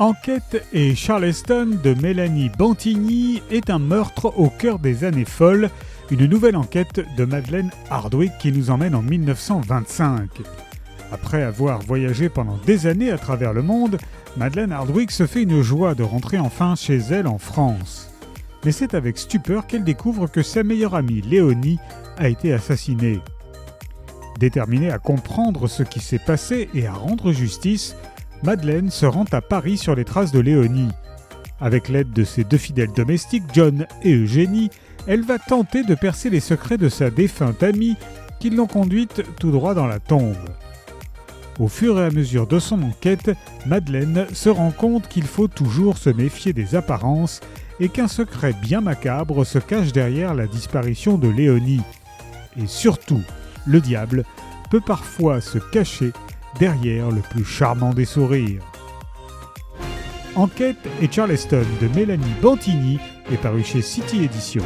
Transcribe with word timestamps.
Enquête 0.00 0.64
et 0.72 0.94
Charleston 0.94 1.76
de 1.82 1.92
Mélanie 1.92 2.50
Bantigny 2.56 3.42
est 3.50 3.68
un 3.68 3.80
meurtre 3.80 4.32
au 4.36 4.48
cœur 4.48 4.78
des 4.78 5.02
années 5.02 5.24
folles, 5.24 5.70
une 6.12 6.26
nouvelle 6.26 6.54
enquête 6.54 7.04
de 7.16 7.24
Madeleine 7.24 7.72
Hardwick 7.90 8.30
qui 8.38 8.52
nous 8.52 8.70
emmène 8.70 8.94
en 8.94 9.02
1925. 9.02 10.30
Après 11.10 11.42
avoir 11.42 11.80
voyagé 11.80 12.28
pendant 12.28 12.58
des 12.58 12.86
années 12.86 13.10
à 13.10 13.18
travers 13.18 13.52
le 13.52 13.62
monde, 13.62 13.98
Madeleine 14.36 14.70
Hardwick 14.70 15.10
se 15.10 15.26
fait 15.26 15.42
une 15.42 15.62
joie 15.62 15.96
de 15.96 16.04
rentrer 16.04 16.38
enfin 16.38 16.76
chez 16.76 16.98
elle 16.98 17.26
en 17.26 17.38
France. 17.38 18.08
Mais 18.64 18.70
c'est 18.70 18.94
avec 18.94 19.18
stupeur 19.18 19.66
qu'elle 19.66 19.82
découvre 19.82 20.28
que 20.28 20.44
sa 20.44 20.62
meilleure 20.62 20.94
amie 20.94 21.22
Léonie 21.22 21.80
a 22.18 22.28
été 22.28 22.52
assassinée. 22.52 23.18
Déterminée 24.38 24.92
à 24.92 24.98
comprendre 24.98 25.66
ce 25.66 25.82
qui 25.82 25.98
s'est 25.98 26.20
passé 26.24 26.68
et 26.72 26.86
à 26.86 26.92
rendre 26.92 27.32
justice, 27.32 27.96
Madeleine 28.42 28.90
se 28.90 29.06
rend 29.06 29.24
à 29.32 29.40
Paris 29.40 29.76
sur 29.76 29.94
les 29.94 30.04
traces 30.04 30.32
de 30.32 30.40
Léonie. 30.40 30.90
Avec 31.60 31.88
l'aide 31.88 32.12
de 32.12 32.24
ses 32.24 32.44
deux 32.44 32.58
fidèles 32.58 32.92
domestiques, 32.92 33.44
John 33.52 33.86
et 34.02 34.14
Eugénie, 34.14 34.70
elle 35.06 35.22
va 35.22 35.38
tenter 35.38 35.82
de 35.82 35.94
percer 35.94 36.30
les 36.30 36.40
secrets 36.40 36.78
de 36.78 36.88
sa 36.88 37.10
défunte 37.10 37.62
amie 37.62 37.96
qui 38.38 38.50
l'ont 38.50 38.66
conduite 38.66 39.22
tout 39.40 39.50
droit 39.50 39.74
dans 39.74 39.86
la 39.86 39.98
tombe. 39.98 40.36
Au 41.58 41.66
fur 41.66 41.98
et 41.98 42.04
à 42.04 42.10
mesure 42.10 42.46
de 42.46 42.60
son 42.60 42.80
enquête, 42.82 43.32
Madeleine 43.66 44.26
se 44.32 44.48
rend 44.48 44.70
compte 44.70 45.08
qu'il 45.08 45.26
faut 45.26 45.48
toujours 45.48 45.98
se 45.98 46.10
méfier 46.10 46.52
des 46.52 46.76
apparences 46.76 47.40
et 47.80 47.88
qu'un 47.88 48.06
secret 48.06 48.54
bien 48.62 48.80
macabre 48.80 49.44
se 49.44 49.58
cache 49.58 49.92
derrière 49.92 50.34
la 50.34 50.46
disparition 50.46 51.18
de 51.18 51.28
Léonie. 51.28 51.82
Et 52.56 52.68
surtout, 52.68 53.22
le 53.66 53.80
diable 53.80 54.24
peut 54.70 54.80
parfois 54.80 55.40
se 55.40 55.58
cacher 55.58 56.12
derrière 56.58 57.10
le 57.10 57.20
plus 57.20 57.44
charmant 57.44 57.92
des 57.92 58.04
sourires. 58.04 58.62
Enquête 60.36 60.76
et 61.02 61.10
Charleston 61.10 61.64
de 61.80 61.88
Mélanie 61.88 62.34
Bantigny 62.40 62.98
est 63.32 63.36
paru 63.36 63.64
chez 63.64 63.82
City 63.82 64.22
Edition. 64.24 64.64